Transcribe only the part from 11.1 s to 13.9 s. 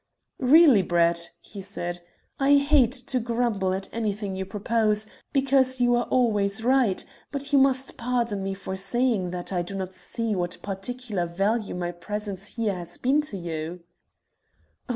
value my presence here has been to you."